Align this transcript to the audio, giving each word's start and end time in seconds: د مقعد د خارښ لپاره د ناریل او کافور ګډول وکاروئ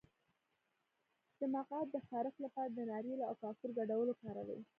د 1.39 1.41
مقعد 1.55 1.87
د 1.91 1.97
خارښ 2.07 2.35
لپاره 2.45 2.69
د 2.73 2.79
ناریل 2.91 3.19
او 3.29 3.33
کافور 3.43 3.69
ګډول 3.79 4.07
وکاروئ 4.09 4.61